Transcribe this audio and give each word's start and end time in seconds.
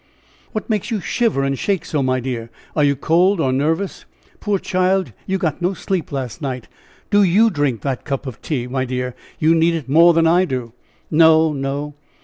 "What 0.51 0.67
makes 0.67 0.89
you 0.89 0.99
shiver 0.99 1.43
and 1.43 1.59
shake 1.59 1.85
so, 1.85 2.01
my 2.01 2.19
dear? 2.19 2.49
Are 2.75 2.83
you 2.83 2.95
cold 2.95 3.39
or 3.39 3.53
nervous? 3.53 4.05
Poor 4.39 4.57
child, 4.57 5.13
you 5.27 5.37
got 5.37 5.61
no 5.61 5.75
sleep 5.75 6.11
last 6.11 6.41
night. 6.41 6.67
Do 7.11 7.21
you 7.21 7.51
drink 7.51 7.81
that 7.83 8.03
cup 8.03 8.25
of 8.25 8.41
tea, 8.41 8.65
my 8.65 8.83
dear. 8.83 9.13
You 9.37 9.53
need 9.53 9.75
it 9.75 9.87
more 9.87 10.15
than 10.15 10.25
I 10.25 10.45
do." 10.45 10.73
"No, 11.11 11.53
no." 11.53 11.93